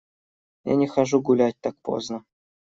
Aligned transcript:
Я 0.71 0.77
не 0.79 0.87
хожу 0.87 1.21
гулять 1.21 1.59
так 1.61 1.75
поздно. 1.81 2.23